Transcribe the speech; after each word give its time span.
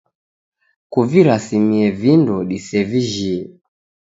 Kuvirasimie 0.93 1.87
vindo 1.99 2.37
disevijhie. 2.49 3.41